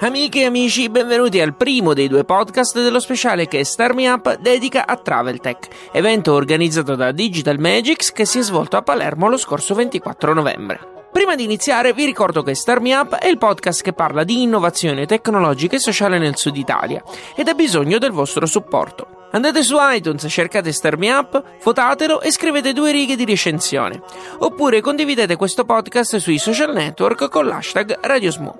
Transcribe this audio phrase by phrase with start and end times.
[0.00, 4.36] Amiche e amici, benvenuti al primo dei due podcast dello speciale che Star Me Up
[4.38, 9.28] dedica a Travel Tech, evento organizzato da Digital Magics che si è svolto a Palermo
[9.28, 11.08] lo scorso 24 novembre.
[11.10, 14.42] Prima di iniziare vi ricordo che Star Me Up è il podcast che parla di
[14.42, 17.02] innovazione tecnologica e sociale nel sud Italia
[17.34, 19.17] ed ha bisogno del vostro supporto.
[19.30, 24.00] Andate su iTunes, cercate Star Me Up, votatelo e scrivete due righe di recensione.
[24.38, 28.54] Oppure condividete questo podcast sui social network con l'hashtag RadioSmu.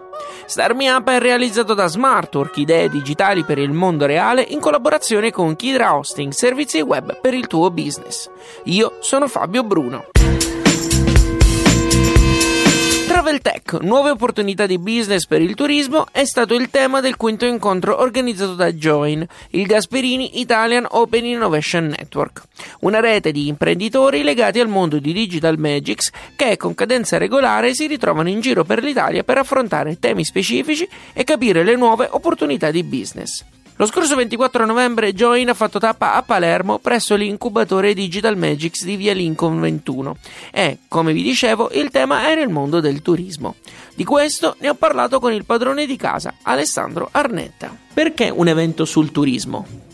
[0.45, 5.57] Star Up è realizzato da Smartwork, idee digitali per il mondo reale in collaborazione con
[5.57, 8.29] Kidra Hosting, servizi web per il tuo business.
[8.65, 10.07] Io sono Fabio Bruno.
[13.19, 17.47] Travel Tech, nuove opportunità di business per il turismo, è stato il tema del quinto
[17.47, 22.43] incontro organizzato da Join, il Gasperini Italian Open Innovation Network,
[22.83, 27.89] una rete di imprenditori legati al mondo di Digital Magics che con cadenza regolare si
[27.89, 32.85] ritrovano in giro per l'Italia per affrontare temi specifici e capire le nuove opportunità di
[32.85, 33.45] business.
[33.81, 38.97] Lo scorso 24 novembre Join ha fatto tappa a Palermo presso l'incubatore Digital Magics di
[38.97, 40.17] Via Lincoln 21
[40.51, 43.55] e, come vi dicevo, il tema era il mondo del turismo.
[43.95, 47.73] Di questo ne ho parlato con il padrone di casa, Alessandro Arnetta.
[47.95, 49.88] Perché un evento sul turismo?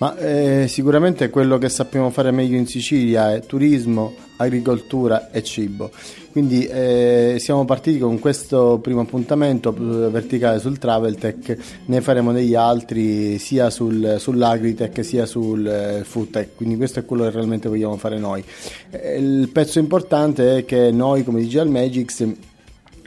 [0.00, 5.90] Ma eh, sicuramente quello che sappiamo fare meglio in Sicilia è turismo, agricoltura e cibo.
[6.32, 12.32] Quindi eh, siamo partiti con questo primo appuntamento eh, verticale sul Travel Tech, ne faremo
[12.32, 17.30] degli altri sia sul, sull'agritech sia sul eh, food tech, quindi questo è quello che
[17.32, 18.42] realmente vogliamo fare noi.
[18.90, 22.26] Eh, il pezzo importante è che noi come Digital Magics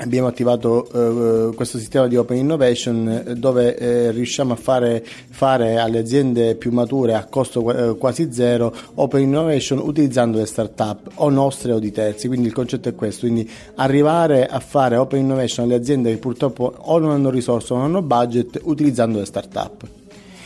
[0.04, 5.77] Abbiamo attivato uh, questo sistema di Open Innovation eh, dove eh, riusciamo a fare, fare,
[5.77, 11.30] alle aziende più mature a costo eh, quasi zero Open Innovation utilizzando le start-up o
[11.30, 12.27] nostre o di terzi.
[12.27, 16.73] Quindi il concetto è questo, quindi arrivare a fare Open Innovation alle aziende che purtroppo
[16.76, 20.02] o non hanno risorse o non hanno budget utilizzando le start-up.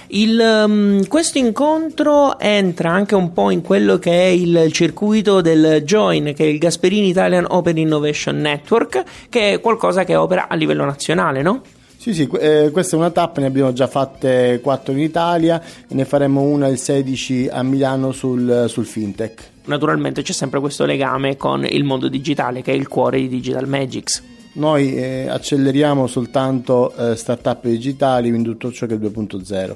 [0.09, 5.84] Il, um, questo incontro entra anche un po' in quello che è il circuito del
[5.84, 10.56] Join, che è il Gasperini Italian Open Innovation Network, che è qualcosa che opera a
[10.56, 11.62] livello nazionale, no?
[11.97, 16.06] Sì, sì, eh, questa è una tappa, ne abbiamo già fatte 4 in Italia ne
[16.06, 19.50] faremo una il 16 a Milano sul, sul fintech.
[19.66, 23.68] Naturalmente c'è sempre questo legame con il mondo digitale che è il cuore di Digital
[23.68, 24.24] Magics.
[24.53, 29.75] Noi eh, acceleriamo soltanto eh, startup digitali, quindi tutto ciò che è 2.0.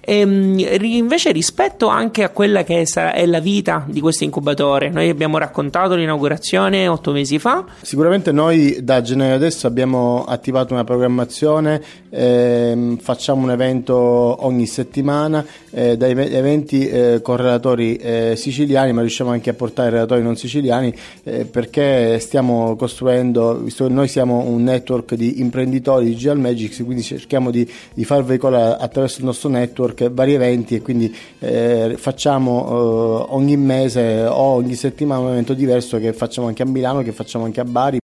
[0.00, 5.38] E, invece rispetto anche a quella che è la vita di questo incubatore, noi abbiamo
[5.38, 7.64] raccontato l'inaugurazione otto mesi fa.
[7.82, 15.44] Sicuramente noi da gennaio adesso abbiamo attivato una programmazione, ehm, facciamo un evento ogni settimana,
[15.70, 20.36] eh, dai eventi eh, con relatori eh, siciliani, ma riusciamo anche a portare relatori non
[20.36, 20.94] siciliani
[21.24, 27.02] eh, perché stiamo costruendo, visto che noi siamo un network di imprenditori Digital Magics, quindi
[27.02, 32.66] cerchiamo di, di far veicolare attraverso il nostro network vari eventi e quindi eh, facciamo
[32.66, 37.12] eh, ogni mese o ogni settimana un evento diverso che facciamo anche a Milano, che
[37.12, 37.99] facciamo anche a Bari.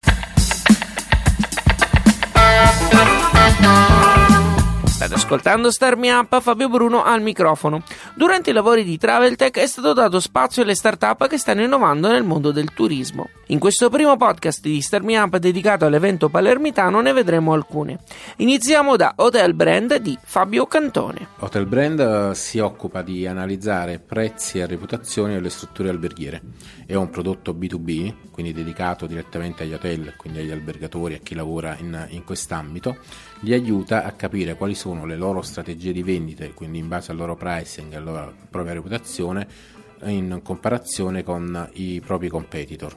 [5.26, 7.82] Ascoltando Star Me Up, Fabio Bruno al microfono.
[8.14, 12.22] Durante i lavori di Traveltech è stato dato spazio alle start-up che stanno innovando nel
[12.22, 13.28] mondo del turismo.
[13.46, 17.98] In questo primo podcast di Star Me Up dedicato all'evento palermitano ne vedremo alcune.
[18.36, 21.26] Iniziamo da Hotel Brand di Fabio Cantone.
[21.40, 26.40] Hotel Brand eh, si occupa di analizzare prezzi e reputazioni delle strutture alberghiere.
[26.86, 31.76] È un prodotto B2B, quindi dedicato direttamente agli hotel, quindi agli albergatori, a chi lavora
[31.80, 32.98] in, in quest'ambito.
[33.40, 37.18] Li aiuta a capire quali sono le loro strategie di vendite, quindi in base al
[37.18, 39.46] loro pricing e alla propria reputazione,
[40.04, 42.96] in comparazione con i propri competitor.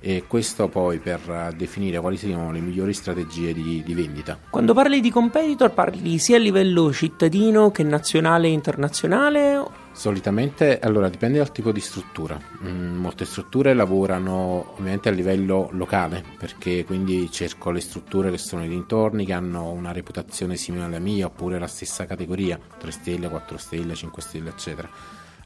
[0.00, 4.38] E questo poi per definire quali siano le migliori strategie di, di vendita.
[4.50, 9.63] Quando parli di competitor parli sia a livello cittadino che nazionale e internazionale
[9.94, 12.36] Solitamente, allora dipende dal tipo di struttura.
[12.64, 18.62] Mm, molte strutture lavorano ovviamente a livello locale, perché quindi cerco le strutture che sono
[18.62, 23.28] nei dintorni, che hanno una reputazione simile alla mia, oppure la stessa categoria, 3 stelle,
[23.28, 24.90] 4 stelle, 5 stelle, eccetera.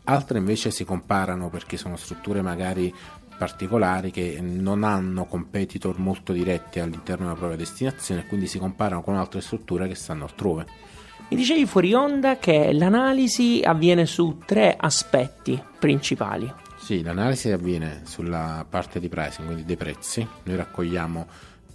[0.05, 2.93] Altre invece si comparano perché sono strutture magari
[3.37, 9.15] particolari che non hanno competitor molto diretti all'interno della propria destinazione, quindi si comparano con
[9.15, 10.97] altre strutture che stanno altrove.
[11.31, 16.51] Mi dicevi fuori onda che l'analisi avviene su tre aspetti principali.
[16.79, 20.27] Sì, l'analisi avviene sulla parte di pricing, quindi dei prezzi.
[20.45, 21.27] Noi raccogliamo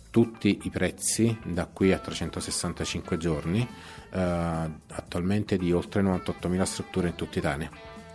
[0.10, 3.68] tutti i prezzi da qui a 365 giorni,
[4.12, 7.70] eh, attualmente di oltre 98.000 strutture in tutta Italia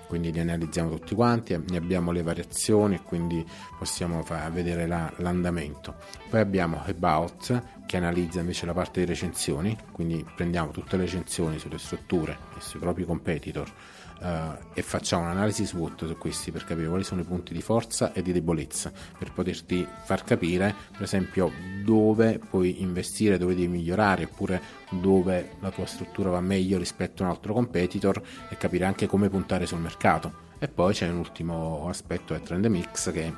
[0.09, 3.47] quindi li analizziamo tutti quanti, ne abbiamo le variazioni e quindi
[3.79, 5.95] possiamo vedere la, l'andamento.
[6.29, 11.59] Poi abbiamo About che analizza invece la parte di recensioni, quindi prendiamo tutte le recensioni
[11.59, 13.71] sulle strutture e sui propri competitor
[14.20, 18.12] Uh, e facciamo un'analisi SWOT su questi per capire quali sono i punti di forza
[18.12, 21.53] e di debolezza per poterti far capire per esempio
[21.85, 24.61] dove puoi investire, dove devi migliorare oppure
[24.91, 29.29] dove la tua struttura va meglio rispetto a un altro competitor e capire anche come
[29.29, 30.47] puntare sul mercato.
[30.59, 33.32] E poi c'è un ultimo aspetto è Trend Mix che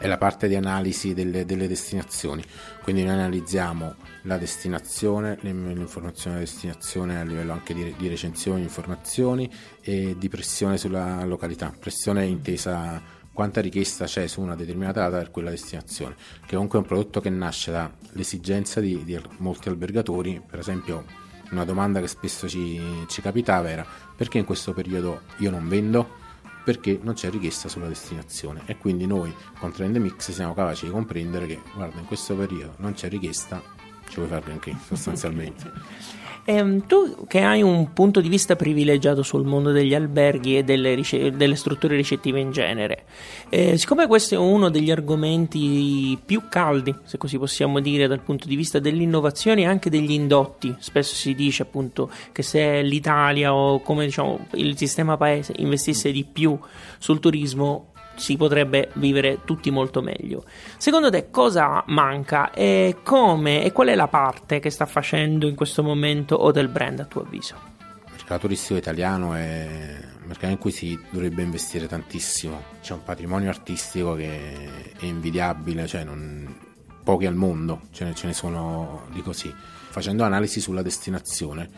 [0.00, 2.42] è la parte di analisi delle, delle destinazioni.
[2.82, 9.48] Quindi noi analizziamo la destinazione, l'informazione della destinazione a livello anche di, di recensioni, informazioni
[9.82, 11.70] e di pressione sulla località.
[11.78, 16.14] Pressione intesa quanta richiesta c'è su una determinata data per quella destinazione,
[16.46, 21.04] che comunque è un prodotto che nasce dall'esigenza di, di molti albergatori, per esempio
[21.50, 23.84] una domanda che spesso ci, ci capitava era
[24.16, 26.19] perché in questo periodo io non vendo?
[26.64, 28.62] Perché non c'è richiesta sulla destinazione.
[28.66, 32.74] E quindi noi con Trend Mix siamo capaci di comprendere che guarda in questo periodo
[32.78, 33.62] non c'è richiesta
[34.10, 35.70] ci vuoi fare anche sostanzialmente
[36.44, 40.94] Ehm, tu che hai un punto di vista privilegiato sul mondo degli alberghi e delle,
[40.94, 43.04] rice- delle strutture ricettive in genere,
[43.48, 48.48] eh, siccome questo è uno degli argomenti più caldi, se così possiamo dire, dal punto
[48.48, 53.80] di vista dell'innovazione e anche degli indotti, spesso si dice appunto che se l'Italia o
[53.80, 56.58] come diciamo il sistema paese investisse di più
[56.98, 57.89] sul turismo
[58.20, 60.44] si potrebbe vivere tutti molto meglio.
[60.76, 65.54] Secondo te cosa manca e come e qual è la parte che sta facendo in
[65.54, 67.56] questo momento Hotel Brand a tuo avviso?
[67.78, 73.02] Il mercato turistico italiano è un mercato in cui si dovrebbe investire tantissimo, c'è un
[73.02, 76.54] patrimonio artistico che è invidiabile, cioè non,
[77.02, 79.52] pochi al mondo, ce ne, ce ne sono di così.
[79.90, 81.70] Facendo analisi sulla destinazione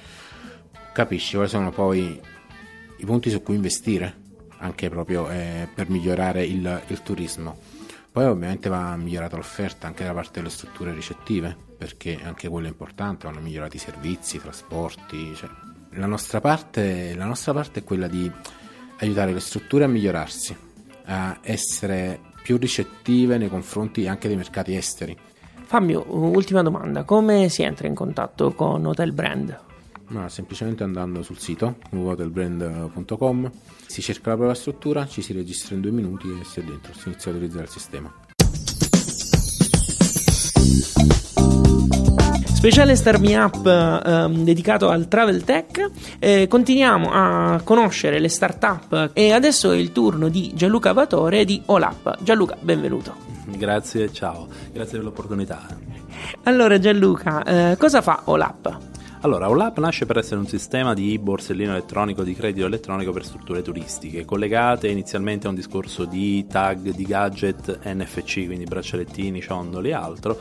[0.93, 2.21] capisci quali sono poi
[2.99, 4.22] i punti su cui investire
[4.63, 7.59] anche proprio eh, per migliorare il, il, turismo.
[8.11, 12.71] Poi ovviamente va migliorata l'offerta anche da parte delle strutture ricettive, perché anche quello è
[12.71, 15.35] importante, vanno migliorati i servizi, i trasporti.
[15.35, 15.49] Cioè.
[15.95, 18.31] La, nostra parte, la nostra parte è quella di
[18.99, 20.57] aiutare le strutture a migliorarsi,
[21.07, 25.17] a essere più ricettive nei confronti anche dei mercati esteri.
[25.65, 29.71] Fabio, ultima domanda, come si entra in contatto con Hotel Brand?
[30.13, 33.51] Ma semplicemente andando sul sito www.hotelbrand.com
[33.87, 36.93] si cerca la propria struttura, ci si registra in due minuti e si è dentro,
[36.93, 38.13] si inizia a utilizzare il sistema.
[42.63, 45.91] Speciale Star Me Up ehm, dedicato al travel tech.
[46.19, 51.61] Eh, continuiamo a conoscere le start-up e adesso è il turno di Gianluca Vatore di
[51.67, 52.23] Olap.
[52.23, 53.17] Gianluca, benvenuto.
[53.47, 55.67] Grazie, ciao, grazie per l'opportunità.
[56.45, 58.92] Allora Gianluca, eh, cosa fa Olap?
[59.25, 63.63] Allora, OLAP nasce per essere un sistema di borsellino elettronico, di credito elettronico per strutture
[63.63, 69.93] turistiche, collegate inizialmente a un discorso di tag, di gadget NFC, quindi braccialettini, ciondoli e
[69.93, 70.37] altro,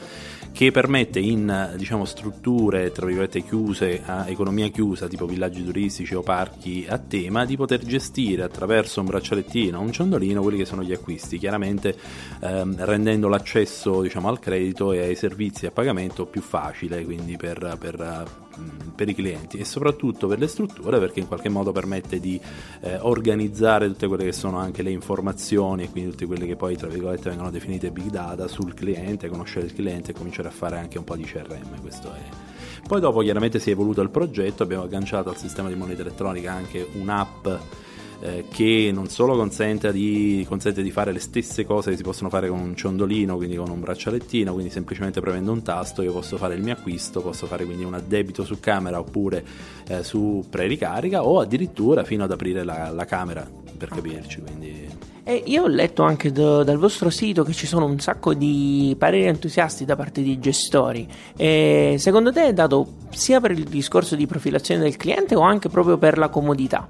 [0.51, 6.24] che permette in diciamo, strutture tra virgolette chiuse, a economia chiusa, tipo villaggi turistici o
[6.24, 10.81] parchi a tema, di poter gestire attraverso un braccialettino o un ciondolino quelli che sono
[10.81, 11.95] gli acquisti, chiaramente
[12.39, 17.78] ehm, rendendo l'accesso diciamo, al credito e ai servizi a pagamento più facile, quindi per,
[17.80, 18.41] per
[18.96, 22.40] per i clienti e soprattutto per le strutture perché in qualche modo permette di
[22.81, 26.76] eh, organizzare tutte quelle che sono anche le informazioni e quindi tutte quelle che poi
[26.76, 30.78] tra virgolette vengono definite big data sul cliente, conoscere il cliente e cominciare a fare
[30.78, 31.81] anche un po' di CRM.
[31.81, 32.20] Questo è.
[32.88, 36.52] Poi dopo chiaramente si è evoluto il progetto, abbiamo agganciato al sistema di moneta elettronica
[36.52, 37.48] anche un'app
[38.21, 42.30] eh, che non solo consente di, consente di, fare le stesse cose che si possono
[42.30, 46.37] fare con un ciondolino, quindi con un braccialettino, quindi semplicemente premendo un tasto io posso
[46.37, 49.44] fare il mio acquisto, posso fare quindi un addebito su camera oppure
[49.87, 54.42] eh, su pre-ricarica o addirittura fino ad aprire la, la camera per capirci.
[54.42, 54.87] Quindi...
[55.23, 58.95] E io ho letto anche do, dal vostro sito che ci sono un sacco di
[58.97, 61.07] pareri entusiasti da parte di gestori.
[61.35, 65.69] E secondo te è dato sia per il discorso di profilazione del cliente o anche
[65.69, 66.87] proprio per la comodità?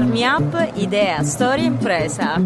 [0.00, 2.40] Start Me Up, idea, storia, impresa.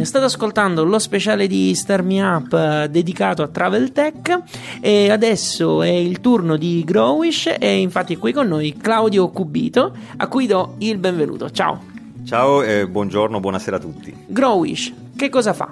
[0.00, 4.44] State ascoltando lo speciale di Star Me Up eh, dedicato a Travel Tech
[4.80, 9.94] e adesso è il turno di Growish e infatti è qui con noi Claudio Cubito
[10.16, 11.50] a cui do il benvenuto.
[11.50, 11.82] Ciao.
[12.24, 14.24] Ciao e buongiorno, buonasera a tutti.
[14.26, 15.70] Growish, che cosa fa?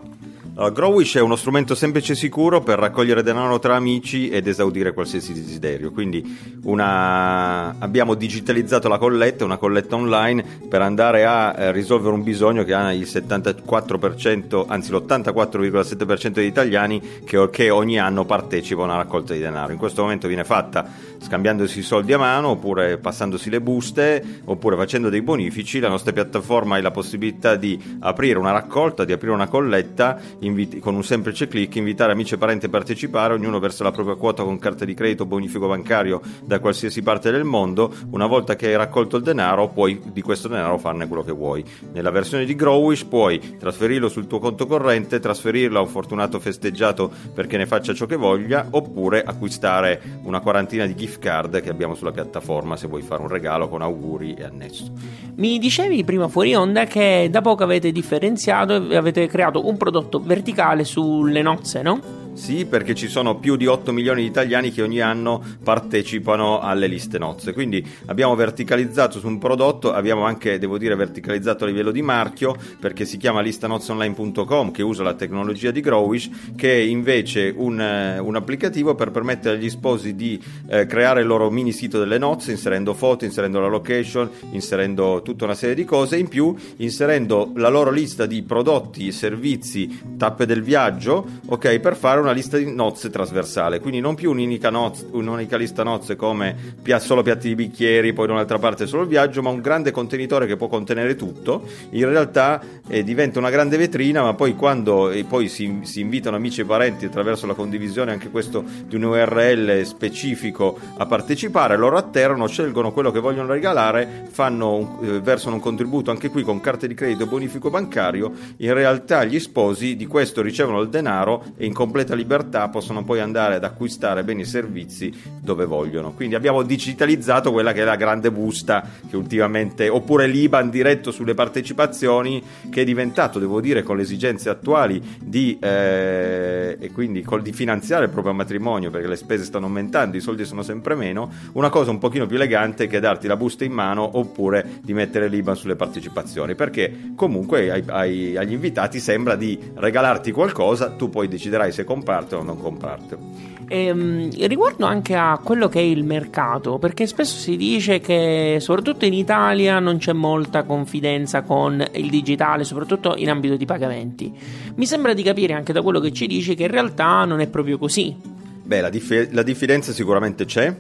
[0.57, 4.93] Allora, Growish è uno strumento semplice e sicuro per raccogliere denaro tra amici ed esaudire
[4.93, 5.91] qualsiasi desiderio.
[5.91, 7.75] Quindi una...
[7.81, 12.73] abbiamo digitalizzato la colletta, una colletta online per andare a eh, risolvere un bisogno che
[12.73, 19.41] ha il 74%, anzi l'84,7% degli italiani che, che ogni anno partecipano alla raccolta di
[19.41, 19.73] denaro.
[19.73, 20.87] In questo momento viene fatta
[21.19, 25.81] scambiandosi i soldi a mano oppure passandosi le buste oppure facendo dei bonifici.
[25.81, 30.79] La nostra piattaforma ha la possibilità di aprire una raccolta, di aprire una colletta inviti-
[30.79, 34.43] con un semplice clic invitare amici e parenti a partecipare, ognuno versa la propria quota
[34.43, 37.93] con carta di credito o bonifico bancario da qualsiasi parte del mondo.
[38.11, 41.65] Una volta che hai raccolto il denaro, puoi di questo denaro farne quello che vuoi.
[41.93, 47.11] Nella versione di Growish puoi trasferirlo sul tuo conto corrente, trasferirlo a un fortunato festeggiato
[47.33, 51.95] perché ne faccia ciò che voglia, oppure acquistare una quarantina di gift card che abbiamo
[51.95, 54.93] sulla piattaforma se vuoi fare un regalo con auguri e annesso.
[55.37, 60.21] Mi dicevi prima fuori onda che da poco avete differenziato e avete creato un prodotto
[60.35, 62.24] verticale sulle nozze, no?
[62.35, 66.89] Sì, perché ci sono più di 8 milioni di italiani che ogni anno partecipano alle
[66.89, 67.53] liste nozze.
[67.53, 72.57] Quindi abbiamo verticalizzato su un prodotto, abbiamo anche, devo dire, verticalizzato a livello di marchio,
[72.81, 78.19] perché si chiama listanozzeonline.com, che usa la tecnologia di Growish, che è invece un, eh,
[78.19, 82.51] un applicativo per permettere agli sposi di eh, creare il loro mini sito delle nozze,
[82.51, 87.69] inserendo foto, inserendo la location, inserendo tutta una serie di cose, in più inserendo la
[87.69, 93.11] loro lista di prodotti, servizi, tappe del viaggio, ok, per fare una lista di nozze
[93.11, 98.27] trasversale, quindi non più un'unica, nozze, un'unica lista nozze come solo piatti di bicchieri, poi
[98.27, 101.63] da un'altra parte solo il viaggio, ma un grande contenitore che può contenere tutto.
[101.91, 106.61] In realtà eh, diventa una grande vetrina, ma poi quando poi si, si, invitano amici
[106.61, 112.47] e parenti attraverso la condivisione anche questo di un URL specifico a partecipare, loro atterrano,
[112.47, 116.95] scelgono quello che vogliono regalare, fanno eh, versano un contributo anche qui con carte di
[116.95, 118.33] credito e bonifico bancario.
[118.59, 123.21] In realtà gli sposi di questo ricevono il denaro e in completa libertà possono poi
[123.21, 126.13] andare ad acquistare beni e servizi dove vogliono.
[126.13, 131.35] Quindi abbiamo digitalizzato quella che è la grande busta che ultimamente, oppure l'IBAN diretto sulle
[131.35, 132.43] partecipazioni,
[132.75, 137.53] che è diventato, devo dire, con le esigenze attuali di, eh, e quindi col, di
[137.53, 141.71] finanziare il proprio matrimonio, perché le spese stanno aumentando, i soldi sono sempre meno, una
[141.71, 145.55] cosa un pochino più elegante che darti la busta in mano oppure di mettere l'IBAN
[145.55, 151.71] sulle partecipazioni, perché comunque ai, ai, agli invitati sembra di regalarti qualcosa, tu poi deciderai
[151.71, 153.53] se comprartelo o non comprartelo.
[153.69, 159.05] Ehm, riguardo anche a quello che è il mercato, perché spesso si dice che soprattutto
[159.05, 164.33] in Italia non c'è molta confidenza con il digitale, soprattutto in ambito di pagamenti.
[164.77, 167.49] Mi sembra di capire anche da quello che ci dici che in realtà non è
[167.49, 168.17] proprio così.
[168.65, 170.75] Beh, la, dif- la diffidenza sicuramente c'è,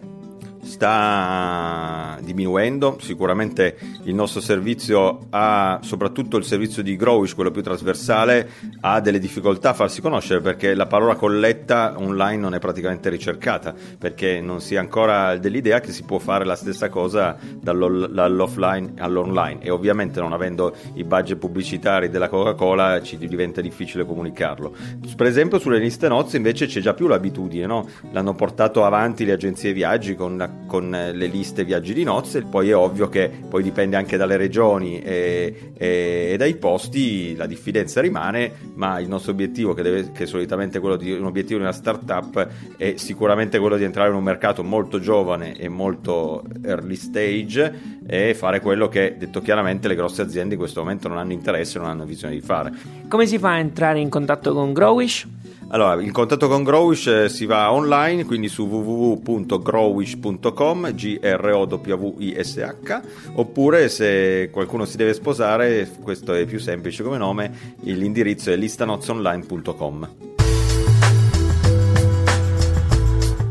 [0.64, 8.48] sta diminuendo, sicuramente il nostro servizio ha, soprattutto il servizio di Growish, quello più trasversale,
[8.80, 13.74] ha delle difficoltà a farsi conoscere perché la parola colletta online non è praticamente ricercata,
[13.98, 19.62] perché non si ha ancora dell'idea che si può fare la stessa cosa dall'offline all'online
[19.62, 24.74] e ovviamente non avendo i budget pubblicitari della Coca-Cola ci diventa difficile comunicarlo.
[25.16, 27.86] Per esempio sulle liste nozze invece c'è già più l'abitudine, no?
[28.12, 32.76] l'hanno portato avanti le agenzie viaggi con, con le liste viaggi di nozze, poi è
[32.76, 38.52] ovvio che poi dipende anche dalle regioni e, e, e dai posti, la diffidenza rimane,
[38.74, 41.72] ma il nostro obiettivo che, deve, che è solitamente quello di un obiettivo di una
[41.72, 48.00] startup è sicuramente quello di entrare in un mercato molto giovane e molto early stage
[48.06, 51.78] e fare quello che, detto chiaramente, le grosse aziende in questo momento non hanno interesse,
[51.78, 52.72] non hanno visione di fare.
[53.08, 55.26] Come si fa a entrare in contatto con Growish?
[55.68, 63.00] Allora, in contatto con Growish eh, si va online, quindi su www.growish.com, G-R-O-W-I-S-H,
[63.34, 70.08] oppure se qualcuno si deve sposare, questo è più semplice come nome, l'indirizzo è listanozonline.com.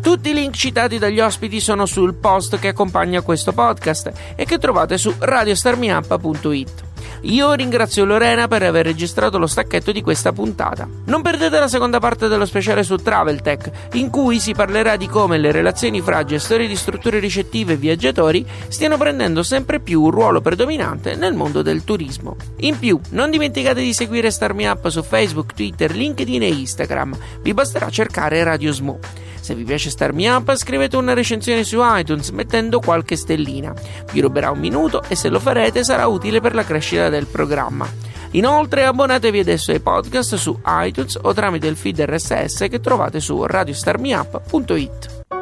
[0.02, 4.58] Tutti i link citati dagli ospiti sono sul post che accompagna questo podcast e che
[4.58, 6.83] trovate su radiostarmiup.it.
[7.22, 10.88] Io ringrazio Lorena per aver registrato lo stacchetto di questa puntata.
[11.06, 15.38] Non perdete la seconda parte dello speciale su Traveltech, in cui si parlerà di come
[15.38, 20.42] le relazioni fra gestori di strutture ricettive e viaggiatori stiano prendendo sempre più un ruolo
[20.42, 22.36] predominante nel mondo del turismo.
[22.58, 27.16] In più, non dimenticate di seguire Starmi Up su Facebook, Twitter, LinkedIn e Instagram.
[27.42, 29.00] Vi basterà cercare Radio Smo.
[29.44, 33.74] Se vi piace Starmi Up, scrivete una recensione su iTunes mettendo qualche stellina.
[34.14, 37.86] Vi ruberà un minuto e se lo farete sarà utile per la crescita del programma.
[38.32, 43.46] Inoltre abbonatevi adesso ai podcast su iTunes o tramite il feed RSS che trovate su
[43.46, 45.33] radiostarmiup.it.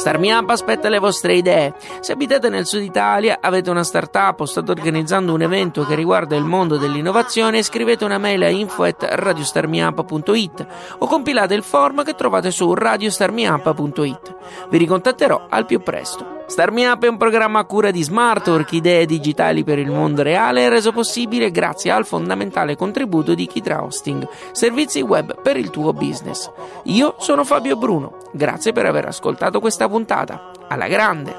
[0.00, 1.74] Starmi Up aspetta le vostre idee.
[2.00, 6.36] Se abitate nel sud Italia, avete una startup o state organizzando un evento che riguarda
[6.36, 10.66] il mondo dell'innovazione, scrivete una mail a info@radiostarmiup.it
[11.00, 14.36] o compilate il form che trovate su radiostarmiup.it.
[14.70, 16.39] Vi ricontatterò al più presto.
[16.50, 20.68] Starmi Up è un programma a cura di Smartwork, idee digitali per il mondo reale,
[20.68, 26.50] reso possibile grazie al fondamentale contributo di Kitra Hosting, servizi web per il tuo business.
[26.86, 30.50] Io sono Fabio Bruno, grazie per aver ascoltato questa puntata.
[30.66, 31.36] Alla grande!